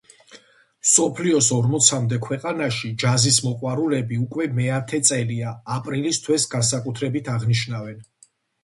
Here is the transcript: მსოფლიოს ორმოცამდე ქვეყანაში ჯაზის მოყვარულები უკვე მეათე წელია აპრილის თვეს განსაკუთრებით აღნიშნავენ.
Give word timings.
მსოფლიოს 0.85 1.49
ორმოცამდე 1.57 2.19
ქვეყანაში 2.23 2.91
ჯაზის 3.05 3.37
მოყვარულები 3.49 4.21
უკვე 4.25 4.49
მეათე 4.61 5.03
წელია 5.11 5.53
აპრილის 5.79 6.25
თვეს 6.27 6.53
განსაკუთრებით 6.57 7.33
აღნიშნავენ. 7.39 8.05